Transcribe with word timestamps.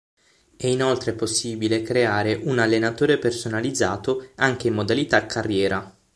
È 0.57 0.65
inoltre 0.65 1.13
possibile 1.13 1.83
creare 1.83 2.33
un 2.33 2.57
allenatore 2.57 3.19
personalizzato 3.19 4.31
anche 4.37 4.67
in 4.67 4.73
modalità 4.73 5.27
carriera. 5.27 5.95